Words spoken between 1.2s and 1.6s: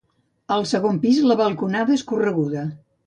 la